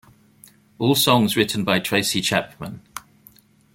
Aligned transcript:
All 0.79 0.95
songs 0.95 1.37
written 1.37 1.63
by 1.63 1.77
Tracy 1.77 2.21
Chapman. 2.21 2.81